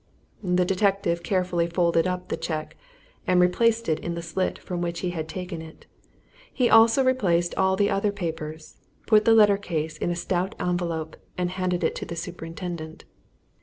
The 0.41 0.65
detective 0.65 1.21
carefully 1.21 1.67
folded 1.67 2.07
up 2.07 2.29
the 2.29 2.35
cheque 2.35 2.75
and 3.27 3.39
replaced 3.39 3.87
it 3.87 3.99
in 3.99 4.15
the 4.15 4.23
slit 4.23 4.57
from 4.57 4.81
which 4.81 5.01
he 5.01 5.11
had 5.11 5.27
taken 5.29 5.61
it. 5.61 5.85
He 6.51 6.71
also 6.71 7.03
replaced 7.03 7.53
all 7.53 7.75
the 7.75 7.91
other 7.91 8.11
papers, 8.11 8.77
put 9.05 9.25
the 9.25 9.35
letter 9.35 9.57
case 9.57 9.97
in 9.99 10.09
a 10.09 10.15
stout 10.15 10.55
envelope 10.59 11.17
and 11.37 11.51
handed 11.51 11.83
it 11.83 11.93
to 11.97 12.05
the 12.07 12.15
superintendent. 12.15 13.05